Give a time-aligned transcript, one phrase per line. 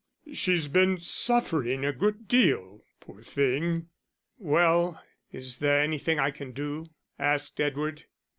[0.33, 3.89] She's been suffering a good deal, poor thing."
[4.39, 4.99] "Well,
[5.31, 6.89] is there anything I can do?"
[7.19, 8.05] asked Edward.